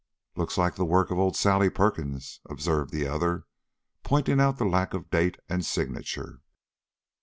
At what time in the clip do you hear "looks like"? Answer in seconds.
0.35-0.73